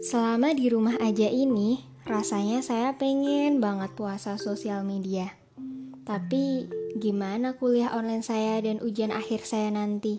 Selama 0.00 0.56
di 0.56 0.72
rumah 0.72 0.96
aja 0.96 1.28
ini, 1.28 1.76
rasanya 2.08 2.64
saya 2.64 2.96
pengen 2.96 3.60
banget 3.60 3.92
puasa 3.92 4.40
sosial 4.40 4.80
media. 4.80 5.28
Tapi 6.08 6.64
gimana 6.96 7.60
kuliah 7.60 7.92
online 7.92 8.24
saya 8.24 8.64
dan 8.64 8.80
ujian 8.80 9.12
akhir 9.12 9.44
saya 9.44 9.68
nanti? 9.68 10.16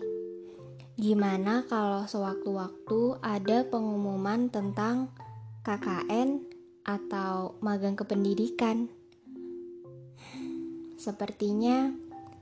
Gimana 0.94 1.66
kalau 1.66 2.06
sewaktu-waktu 2.06 3.26
ada 3.26 3.66
pengumuman 3.66 4.54
tentang 4.54 5.10
KKN 5.66 6.46
atau 6.86 7.58
magang 7.58 7.98
kependidikan? 7.98 8.86
Sepertinya 10.94 11.90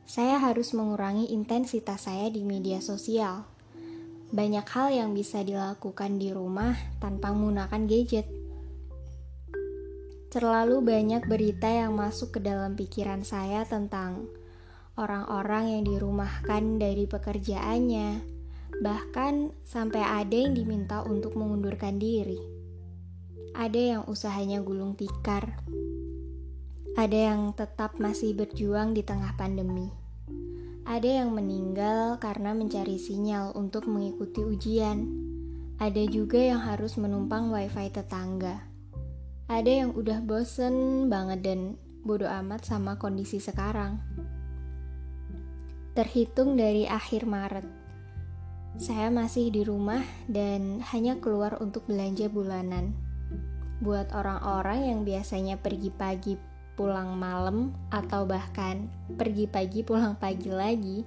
saya 0.05 0.37
harus 0.45 0.77
mengurangi 0.77 1.33
intensitas 1.33 2.05
saya 2.05 2.29
di 2.29 2.45
media 2.45 2.85
sosial 2.85 3.49
banyak 4.31 4.63
hal 4.63 4.89
yang 4.95 5.11
bisa 5.11 5.43
dilakukan 5.43 6.23
di 6.23 6.31
rumah 6.31 6.79
tanpa 7.03 7.35
menggunakan 7.35 7.83
gadget. 7.91 8.31
Terlalu 10.31 10.79
banyak 10.87 11.27
berita 11.27 11.67
yang 11.67 11.99
masuk 11.99 12.39
ke 12.39 12.41
dalam 12.41 12.79
pikiran 12.79 13.27
saya 13.27 13.67
tentang 13.67 14.31
orang-orang 14.95 15.75
yang 15.75 15.83
dirumahkan 15.83 16.79
dari 16.79 17.11
pekerjaannya, 17.11 18.23
bahkan 18.79 19.51
sampai 19.67 19.99
ada 20.07 20.37
yang 20.39 20.55
diminta 20.55 21.03
untuk 21.03 21.35
mengundurkan 21.35 21.99
diri. 21.99 22.39
Ada 23.59 23.99
yang 23.99 24.03
usahanya 24.07 24.63
gulung 24.63 24.95
tikar, 24.95 25.59
ada 26.95 27.19
yang 27.19 27.51
tetap 27.59 27.99
masih 27.99 28.31
berjuang 28.39 28.95
di 28.95 29.03
tengah 29.03 29.35
pandemi. 29.35 29.91
Ada 30.91 31.23
yang 31.23 31.39
meninggal 31.39 32.19
karena 32.19 32.51
mencari 32.51 32.99
sinyal 32.99 33.55
untuk 33.55 33.87
mengikuti 33.87 34.43
ujian. 34.43 35.07
Ada 35.79 36.03
juga 36.11 36.43
yang 36.43 36.67
harus 36.67 36.99
menumpang 36.99 37.47
wifi 37.55 37.95
tetangga. 37.95 38.67
Ada 39.47 39.87
yang 39.87 39.95
udah 39.95 40.19
bosen 40.19 41.07
banget 41.07 41.47
dan 41.47 41.79
bodo 42.03 42.27
amat 42.27 42.67
sama 42.67 42.99
kondisi 42.99 43.39
sekarang. 43.39 44.03
Terhitung 45.95 46.59
dari 46.59 46.91
akhir 46.91 47.23
Maret, 47.23 47.67
saya 48.75 49.15
masih 49.15 49.55
di 49.55 49.63
rumah 49.63 50.03
dan 50.27 50.83
hanya 50.91 51.23
keluar 51.23 51.55
untuk 51.63 51.87
belanja 51.87 52.27
bulanan. 52.27 52.99
Buat 53.79 54.11
orang-orang 54.11 54.91
yang 54.91 55.01
biasanya 55.07 55.55
pergi 55.55 55.95
pagi 55.95 56.50
pulang 56.81 57.13
malam 57.13 57.77
atau 57.93 58.25
bahkan 58.25 58.89
pergi 59.21 59.45
pagi 59.45 59.85
pulang 59.85 60.17
pagi 60.17 60.49
lagi, 60.49 61.05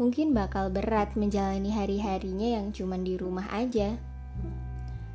mungkin 0.00 0.32
bakal 0.32 0.72
berat 0.72 1.12
menjalani 1.20 1.68
hari-harinya 1.68 2.56
yang 2.56 2.72
cuma 2.72 2.96
di 2.96 3.20
rumah 3.20 3.44
aja. 3.52 4.00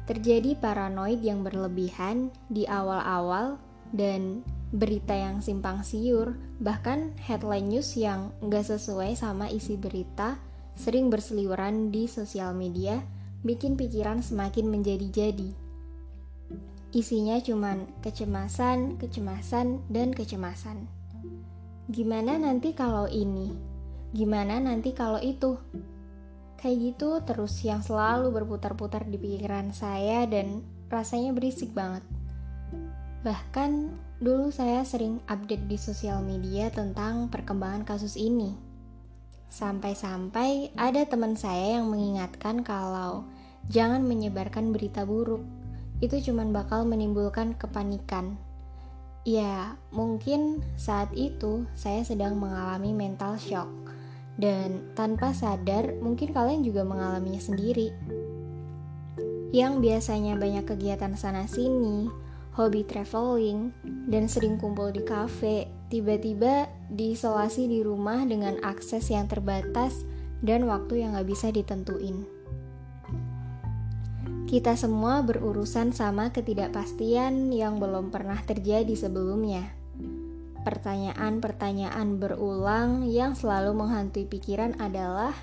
Terjadi 0.06 0.54
paranoid 0.54 1.26
yang 1.26 1.42
berlebihan 1.42 2.30
di 2.46 2.70
awal-awal 2.70 3.58
dan 3.90 4.46
berita 4.70 5.18
yang 5.18 5.42
simpang 5.42 5.82
siur, 5.82 6.38
bahkan 6.62 7.10
headline 7.18 7.66
news 7.66 7.98
yang 7.98 8.30
nggak 8.46 8.70
sesuai 8.70 9.18
sama 9.18 9.50
isi 9.50 9.82
berita 9.82 10.38
sering 10.78 11.10
berseliweran 11.10 11.90
di 11.90 12.06
sosial 12.06 12.54
media, 12.54 13.02
bikin 13.42 13.74
pikiran 13.74 14.22
semakin 14.22 14.70
menjadi-jadi. 14.70 15.67
Isinya 16.96 17.36
cuman 17.44 17.84
kecemasan, 18.00 18.96
kecemasan, 18.96 19.84
dan 19.92 20.16
kecemasan. 20.16 20.88
Gimana 21.92 22.40
nanti 22.40 22.72
kalau 22.72 23.12
ini? 23.12 23.52
Gimana 24.16 24.64
nanti 24.64 24.96
kalau 24.96 25.20
itu? 25.20 25.60
Kayak 26.56 26.78
gitu 26.80 27.10
terus 27.28 27.60
yang 27.68 27.84
selalu 27.84 28.32
berputar-putar 28.32 29.04
di 29.04 29.20
pikiran 29.20 29.76
saya 29.76 30.24
dan 30.32 30.64
rasanya 30.88 31.36
berisik 31.36 31.76
banget. 31.76 32.08
Bahkan 33.28 33.72
dulu 34.24 34.48
saya 34.48 34.88
sering 34.88 35.20
update 35.28 35.68
di 35.68 35.76
sosial 35.76 36.24
media 36.24 36.72
tentang 36.72 37.28
perkembangan 37.28 37.84
kasus 37.84 38.16
ini. 38.16 38.56
Sampai-sampai 39.52 40.72
ada 40.80 41.04
teman 41.04 41.36
saya 41.36 41.84
yang 41.84 41.92
mengingatkan 41.92 42.64
kalau 42.64 43.28
jangan 43.68 44.08
menyebarkan 44.08 44.72
berita 44.72 45.04
buruk 45.04 45.44
itu 46.00 46.22
cuma 46.30 46.46
bakal 46.50 46.86
menimbulkan 46.86 47.58
kepanikan. 47.58 48.38
Ya, 49.28 49.76
mungkin 49.92 50.64
saat 50.80 51.12
itu 51.12 51.68
saya 51.76 52.06
sedang 52.06 52.40
mengalami 52.40 52.96
mental 52.96 53.36
shock, 53.36 53.68
dan 54.40 54.94
tanpa 54.94 55.34
sadar, 55.34 55.98
mungkin 56.00 56.32
kalian 56.32 56.64
juga 56.64 56.86
mengalaminya 56.88 57.42
sendiri. 57.42 57.92
Yang 59.52 59.74
biasanya 59.84 60.40
banyak 60.40 60.64
kegiatan 60.64 61.18
sana-sini, 61.18 62.08
hobi 62.56 62.86
traveling, 62.86 63.74
dan 64.08 64.30
sering 64.30 64.62
kumpul 64.62 64.94
di 64.94 65.04
kafe, 65.04 65.68
tiba-tiba 65.90 66.70
diisolasi 66.94 67.68
di 67.68 67.84
rumah 67.84 68.24
dengan 68.24 68.62
akses 68.64 69.12
yang 69.12 69.28
terbatas 69.28 70.08
dan 70.46 70.70
waktu 70.70 71.04
yang 71.04 71.18
gak 71.18 71.28
bisa 71.28 71.52
ditentuin. 71.52 72.37
Kita 74.48 74.80
semua 74.80 75.20
berurusan 75.28 75.92
sama 75.92 76.32
ketidakpastian 76.32 77.52
yang 77.52 77.84
belum 77.84 78.16
pernah 78.16 78.40
terjadi 78.48 78.96
sebelumnya. 78.96 79.76
Pertanyaan-pertanyaan 80.64 82.16
berulang 82.16 83.04
yang 83.12 83.36
selalu 83.36 83.76
menghantui 83.76 84.24
pikiran 84.24 84.80
adalah 84.80 85.36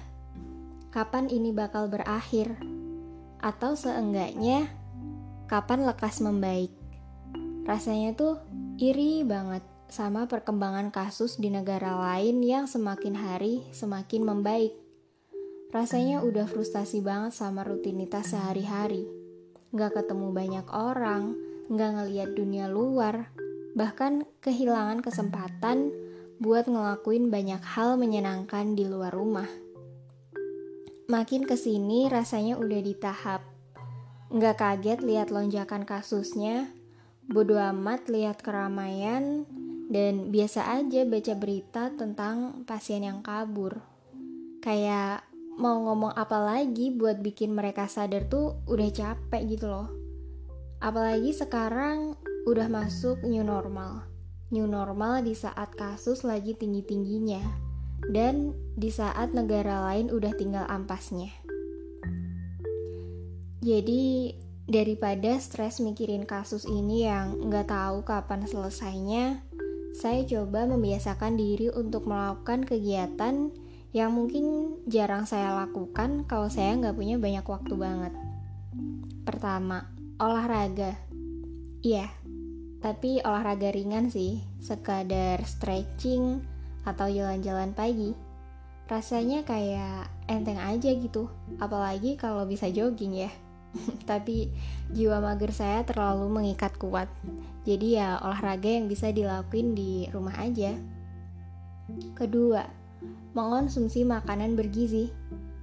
kapan 0.89 1.29
ini 1.29 1.53
bakal 1.53 1.93
berakhir? 1.93 2.57
Atau 3.45 3.77
seenggaknya 3.77 4.73
kapan 5.53 5.85
lekas 5.85 6.25
membaik? 6.25 6.73
Rasanya 7.69 8.17
tuh 8.17 8.41
iri 8.81 9.21
banget 9.21 9.61
sama 9.93 10.25
perkembangan 10.25 10.89
kasus 10.89 11.37
di 11.37 11.53
negara 11.53 11.93
lain 11.93 12.41
yang 12.41 12.65
semakin 12.65 13.13
hari 13.13 13.69
semakin 13.77 14.25
membaik. 14.25 14.84
Rasanya 15.75 16.23
udah 16.23 16.47
frustasi 16.47 17.03
banget 17.03 17.35
sama 17.35 17.67
rutinitas 17.67 18.31
sehari-hari. 18.31 19.11
Gak 19.75 19.99
ketemu 19.99 20.31
banyak 20.31 20.67
orang, 20.71 21.35
gak 21.67 21.91
ngeliat 21.99 22.31
dunia 22.39 22.71
luar, 22.71 23.35
bahkan 23.75 24.23
kehilangan 24.39 25.03
kesempatan 25.03 25.91
buat 26.39 26.71
ngelakuin 26.71 27.27
banyak 27.27 27.59
hal 27.59 27.99
menyenangkan 27.99 28.79
di 28.79 28.87
luar 28.87 29.11
rumah. 29.11 29.51
Makin 31.11 31.43
ke 31.43 31.59
sini 31.59 32.07
rasanya 32.07 32.55
udah 32.55 32.81
di 32.81 32.95
tahap 32.95 33.43
Gak 34.35 34.59
kaget 34.59 34.99
lihat 35.07 35.31
lonjakan 35.31 35.87
kasusnya, 35.87 36.67
bodo 37.31 37.55
amat 37.55 38.11
lihat 38.11 38.43
keramaian, 38.43 39.47
dan 39.87 40.35
biasa 40.35 40.75
aja 40.75 41.07
baca 41.07 41.35
berita 41.39 41.95
tentang 41.95 42.67
pasien 42.67 43.07
yang 43.07 43.23
kabur. 43.23 43.79
Kayak 44.59 45.23
mau 45.55 45.79
ngomong 45.79 46.13
apa 46.19 46.39
lagi 46.43 46.91
buat 46.91 47.23
bikin 47.23 47.55
mereka 47.55 47.87
sadar 47.87 48.27
tuh 48.27 48.59
udah 48.67 48.91
capek 48.91 49.43
gitu 49.47 49.71
loh. 49.71 49.89
Apalagi 50.83 51.31
sekarang 51.31 52.19
udah 52.45 52.67
masuk 52.69 53.23
new 53.23 53.47
normal. 53.47 54.05
New 54.53 54.69
normal 54.69 55.25
di 55.25 55.33
saat 55.33 55.73
kasus 55.75 56.23
lagi 56.27 56.53
tinggi-tingginya 56.55 57.41
dan 58.13 58.53
di 58.77 58.93
saat 58.93 59.33
negara 59.33 59.89
lain 59.89 60.13
udah 60.13 60.33
tinggal 60.37 60.67
ampasnya. 60.69 61.33
Jadi 63.65 64.37
daripada 64.69 65.41
stres 65.41 65.81
mikirin 65.81 66.29
kasus 66.29 66.69
ini 66.69 67.09
yang 67.09 67.49
nggak 67.49 67.73
tahu 67.73 68.05
kapan 68.05 68.45
selesainya, 68.45 69.41
saya 69.97 70.21
coba 70.29 70.69
membiasakan 70.69 71.41
diri 71.41 71.73
untuk 71.73 72.05
melakukan 72.05 72.69
kegiatan 72.69 73.49
yang 73.95 74.11
mungkin 74.11 74.77
jarang 74.91 75.23
saya 75.23 75.55
lakukan 75.55 76.27
kalau 76.27 76.51
saya 76.51 76.75
nggak 76.75 76.99
punya 76.99 77.15
banyak 77.15 77.47
waktu 77.47 77.75
banget. 77.79 78.13
Pertama, 79.23 79.87
olahraga. 80.19 80.99
Iya, 81.79 82.11
tapi 82.83 83.23
olahraga 83.23 83.71
ringan 83.71 84.11
sih, 84.11 84.43
sekadar 84.59 85.47
stretching 85.47 86.43
atau 86.83 87.07
jalan-jalan 87.07 87.71
pagi. 87.71 88.19
Rasanya 88.91 89.47
kayak 89.47 90.11
enteng 90.27 90.59
aja 90.59 90.91
gitu, 90.91 91.31
apalagi 91.63 92.19
kalau 92.19 92.43
bisa 92.51 92.67
jogging 92.67 93.15
ya. 93.15 93.31
tapi 94.11 94.51
jiwa 94.91 95.23
mager 95.23 95.55
saya 95.55 95.87
terlalu 95.87 96.27
mengikat 96.35 96.75
kuat. 96.83 97.07
Jadi 97.63 97.95
ya 97.95 98.19
olahraga 98.19 98.75
yang 98.75 98.91
bisa 98.91 99.15
dilakuin 99.15 99.79
di 99.79 100.11
rumah 100.11 100.35
aja. 100.43 100.75
Kedua, 102.19 102.84
mengonsumsi 103.35 104.07
makanan 104.07 104.55
bergizi. 104.55 105.11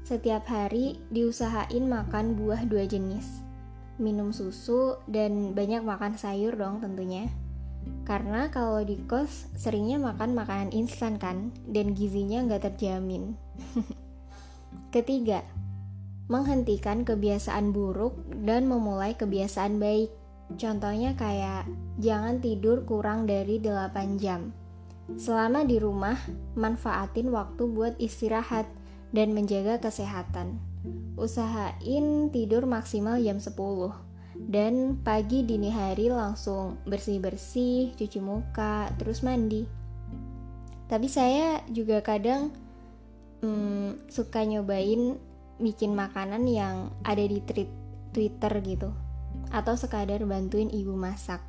Setiap 0.01 0.49
hari 0.49 0.99
diusahain 1.13 1.87
makan 1.87 2.35
buah 2.35 2.67
dua 2.67 2.83
jenis, 2.89 3.45
minum 4.01 4.33
susu, 4.35 4.97
dan 5.07 5.53
banyak 5.55 5.85
makan 5.85 6.17
sayur 6.17 6.57
dong 6.57 6.81
tentunya. 6.83 7.29
Karena 8.05 8.49
kalau 8.49 8.81
di 8.81 8.97
kos 9.05 9.49
seringnya 9.55 10.01
makan 10.01 10.35
makanan 10.35 10.69
instan 10.73 11.15
kan, 11.21 11.53
dan 11.69 11.93
gizinya 11.93 12.43
nggak 12.45 12.67
terjamin. 12.73 13.37
Ketiga, 14.95 15.45
menghentikan 16.27 17.07
kebiasaan 17.07 17.71
buruk 17.71 18.15
dan 18.43 18.67
memulai 18.67 19.15
kebiasaan 19.15 19.79
baik. 19.79 20.11
Contohnya 20.59 21.15
kayak 21.15 21.67
jangan 21.99 22.43
tidur 22.43 22.83
kurang 22.83 23.23
dari 23.23 23.59
8 23.63 24.19
jam. 24.19 24.51
Selama 25.17 25.65
di 25.67 25.81
rumah, 25.81 26.17
manfaatin 26.55 27.29
waktu 27.33 27.63
buat 27.67 27.93
istirahat 27.97 28.69
dan 29.11 29.35
menjaga 29.35 29.81
kesehatan. 29.81 30.61
Usahain 31.19 32.31
tidur 32.33 32.65
maksimal 32.65 33.19
jam 33.19 33.37
10 33.37 33.51
dan 34.49 34.97
pagi 35.03 35.43
dini 35.45 35.69
hari 35.69 36.09
langsung 36.09 36.79
bersih-bersih, 36.87 37.93
cuci 37.99 38.19
muka, 38.23 38.89
terus 38.97 39.21
mandi. 39.21 39.67
Tapi 40.87 41.07
saya 41.11 41.61
juga 41.69 42.01
kadang 42.01 42.49
hmm, 43.43 44.09
suka 44.09 44.41
nyobain 44.47 45.19
bikin 45.61 45.93
makanan 45.93 46.47
yang 46.49 46.89
ada 47.05 47.21
di 47.21 47.39
Twitter 48.11 48.53
gitu 48.65 48.89
atau 49.53 49.75
sekadar 49.77 50.23
bantuin 50.25 50.71
ibu 50.71 50.95
masak. 50.95 51.39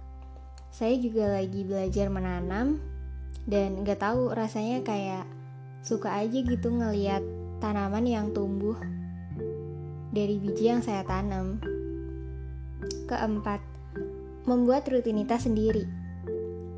Saya 0.72 0.96
juga 0.96 1.28
lagi 1.28 1.64
belajar 1.64 2.08
menanam 2.08 2.80
dan 3.46 3.82
gak 3.82 4.02
tahu 4.02 4.30
rasanya 4.30 4.82
kayak 4.86 5.26
suka 5.82 6.14
aja 6.14 6.38
gitu 6.40 6.70
ngeliat 6.70 7.22
tanaman 7.58 8.06
yang 8.06 8.30
tumbuh 8.30 8.78
dari 10.12 10.36
biji 10.36 10.68
yang 10.68 10.84
saya 10.84 11.02
tanam. 11.08 11.58
Keempat, 13.08 13.64
membuat 14.44 14.84
rutinitas 14.86 15.48
sendiri. 15.48 15.88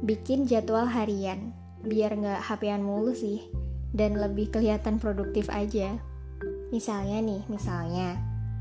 Bikin 0.06 0.46
jadwal 0.46 0.86
harian, 0.86 1.50
biar 1.82 2.14
nggak 2.14 2.44
hapean 2.46 2.86
mulu 2.86 3.10
sih, 3.12 3.42
dan 3.90 4.14
lebih 4.14 4.54
kelihatan 4.54 5.02
produktif 5.02 5.50
aja. 5.50 5.98
Misalnya 6.70 7.18
nih, 7.24 7.42
misalnya, 7.50 8.20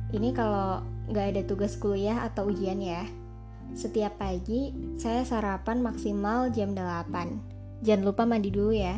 ini 0.09 0.33
kalau 0.33 0.81
nggak 1.11 1.35
ada 1.35 1.41
tugas 1.45 1.77
kuliah 1.77 2.25
atau 2.25 2.49
ujian 2.49 2.81
ya. 2.81 3.05
Setiap 3.77 4.17
pagi, 4.21 4.73
saya 4.97 5.21
sarapan 5.25 5.81
maksimal 5.81 6.49
jam 6.49 6.73
8. 6.73 7.52
Jangan 7.83 8.07
lupa 8.07 8.23
mandi 8.23 8.47
dulu 8.47 8.71
ya. 8.71 8.95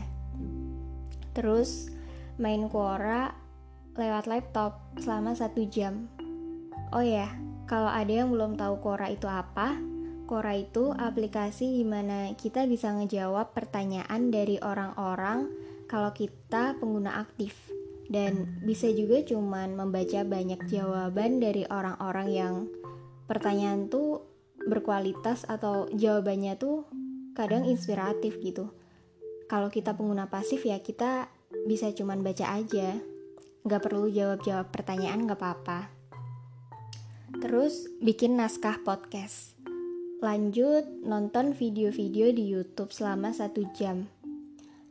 Terus, 1.33 1.89
main 2.37 2.69
Quora 2.69 3.33
lewat 3.97 4.29
laptop 4.29 4.77
selama 5.01 5.33
satu 5.33 5.65
jam. 5.65 6.05
Oh 6.93 7.01
ya, 7.01 7.33
kalau 7.65 7.89
ada 7.89 8.13
yang 8.13 8.29
belum 8.29 8.55
tahu 8.61 8.77
Quora 8.79 9.09
itu 9.09 9.25
apa, 9.25 9.75
Quora 10.29 10.53
itu 10.53 10.93
aplikasi 10.93 11.81
di 11.81 11.85
mana 11.85 12.33
kita 12.37 12.69
bisa 12.69 12.93
ngejawab 12.93 13.57
pertanyaan 13.57 14.29
dari 14.29 14.61
orang-orang 14.61 15.49
kalau 15.85 16.09
kita 16.13 16.77
pengguna 16.81 17.21
aktif 17.21 17.57
dan 18.09 18.61
bisa 18.61 18.89
juga 18.93 19.21
cuman 19.25 19.73
membaca 19.73 20.21
banyak 20.25 20.61
jawaban 20.69 21.41
dari 21.41 21.65
orang-orang 21.69 22.27
yang 22.29 22.55
pertanyaan 23.25 23.89
tuh 23.89 24.25
berkualitas 24.65 25.45
atau 25.45 25.89
jawabannya 25.93 26.57
tuh 26.57 26.85
kadang 27.35 27.67
inspiratif 27.67 28.39
gitu. 28.39 28.73
Kalau 29.45 29.69
kita 29.69 29.93
pengguna 29.93 30.31
pasif 30.31 30.65
ya 30.65 30.81
kita 30.81 31.29
bisa 31.69 31.93
cuman 31.93 32.25
baca 32.25 32.57
aja, 32.57 32.97
nggak 33.67 33.81
perlu 33.83 34.09
jawab-jawab 34.09 34.73
pertanyaan 34.73 35.27
nggak 35.27 35.37
apa-apa. 35.37 35.93
Terus 37.43 37.91
bikin 38.01 38.39
naskah 38.39 38.81
podcast. 38.81 39.53
Lanjut 40.23 40.87
nonton 41.05 41.53
video-video 41.53 42.33
di 42.33 42.49
YouTube 42.49 42.89
selama 42.89 43.35
satu 43.35 43.67
jam 43.75 44.09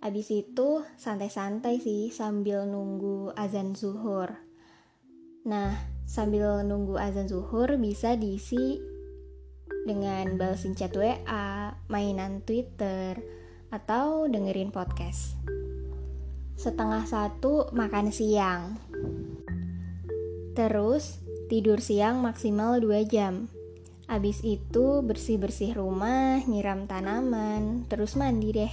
Abis 0.04 0.28
itu 0.28 0.84
santai-santai 1.00 1.80
sih 1.80 2.12
sambil 2.12 2.68
nunggu 2.68 3.32
azan 3.40 3.72
zuhur. 3.72 4.36
Nah, 5.48 5.72
sambil 6.04 6.60
nunggu 6.60 7.00
azan 7.00 7.24
zuhur 7.24 7.80
bisa 7.80 8.12
diisi 8.12 8.84
dengan 9.84 10.40
balesin 10.40 10.72
chat 10.72 10.96
WA, 10.96 11.76
mainan 11.92 12.40
Twitter, 12.42 13.20
atau 13.68 14.24
dengerin 14.26 14.72
podcast. 14.72 15.36
Setengah 16.56 17.04
satu 17.04 17.68
makan 17.76 18.08
siang. 18.08 18.80
Terus 20.56 21.20
tidur 21.52 21.84
siang 21.84 22.24
maksimal 22.24 22.80
2 22.80 23.04
jam. 23.04 23.52
Abis 24.04 24.44
itu 24.44 25.00
bersih-bersih 25.00 25.76
rumah, 25.76 26.40
nyiram 26.44 26.84
tanaman, 26.84 27.88
terus 27.88 28.16
mandi 28.16 28.52
deh. 28.52 28.72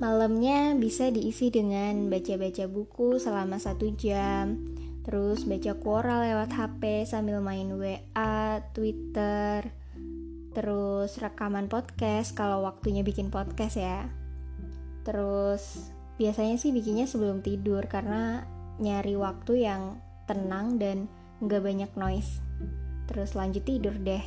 Malamnya 0.00 0.72
bisa 0.80 1.12
diisi 1.12 1.52
dengan 1.52 2.08
baca-baca 2.08 2.64
buku 2.64 3.20
selama 3.20 3.60
satu 3.60 3.92
jam, 3.92 4.56
terus 5.04 5.44
baca 5.44 5.76
Quora 5.76 6.24
lewat 6.24 6.56
HP 6.56 7.04
sambil 7.04 7.44
main 7.44 7.68
WA, 7.76 8.64
Twitter, 8.72 9.79
terus 10.50 11.14
rekaman 11.22 11.70
podcast 11.70 12.34
kalau 12.34 12.66
waktunya 12.66 13.06
bikin 13.06 13.30
podcast 13.30 13.78
ya. 13.78 14.10
Terus 15.06 15.90
biasanya 16.18 16.58
sih 16.58 16.74
bikinnya 16.74 17.06
sebelum 17.06 17.40
tidur 17.40 17.86
karena 17.86 18.44
nyari 18.82 19.14
waktu 19.14 19.64
yang 19.64 20.00
tenang 20.26 20.76
dan 20.76 21.06
nggak 21.40 21.62
banyak 21.62 21.92
noise. 21.96 22.42
Terus 23.06 23.34
lanjut 23.34 23.62
tidur 23.62 23.94
deh. 23.94 24.22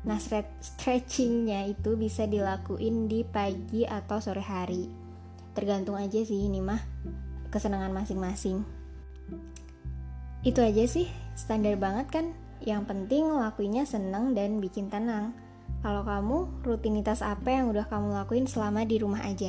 Nah, 0.00 0.16
stretchingnya 0.64 1.68
itu 1.68 1.92
bisa 1.92 2.24
dilakuin 2.24 3.04
di 3.04 3.20
pagi 3.20 3.84
atau 3.84 4.16
sore 4.16 4.40
hari. 4.40 4.88
Tergantung 5.52 6.00
aja 6.00 6.24
sih 6.24 6.48
ini 6.48 6.64
mah 6.64 6.80
kesenangan 7.52 7.92
masing-masing. 7.92 8.64
Itu 10.40 10.64
aja 10.64 10.88
sih, 10.88 11.04
standar 11.36 11.76
banget 11.76 12.08
kan? 12.08 12.26
Yang 12.64 12.88
penting 12.88 13.28
lakuinnya 13.28 13.84
seneng 13.84 14.32
dan 14.32 14.56
bikin 14.56 14.88
tenang. 14.88 15.36
Kalau 15.80 16.04
kamu, 16.04 16.60
rutinitas 16.60 17.24
apa 17.24 17.56
yang 17.56 17.72
udah 17.72 17.88
kamu 17.88 18.12
lakuin 18.12 18.44
selama 18.44 18.84
di 18.84 19.00
rumah 19.00 19.24
aja? 19.24 19.48